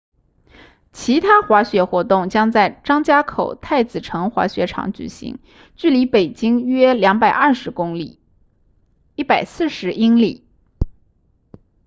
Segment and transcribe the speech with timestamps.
[0.91, 5.37] 其他滑雪活动将在张家口太子城滑雪场举行
[5.75, 8.19] 距离北京约220公里
[9.17, 10.47] 140英里